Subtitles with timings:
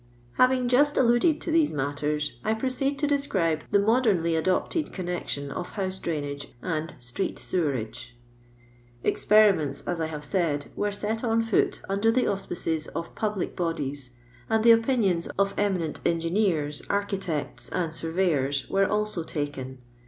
[0.37, 5.73] Having jujit alluded to these mutters, I pri>ceed to describe the modemly adopted connection of
[5.73, 8.17] house drainage and street sewerage.
[9.05, 14.09] Ex{)erimcnts, as I have said, were set un foot under the auspices of public bodies,
[14.49, 19.77] and the opinions of eminent engineers, architect., and surveyors were also taken.